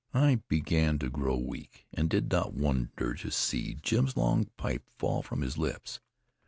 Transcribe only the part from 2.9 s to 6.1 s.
to see Jim's long pipe fall from his lips.